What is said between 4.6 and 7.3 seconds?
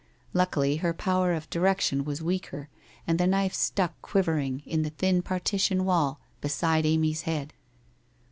in the thin partition wall beside Amy's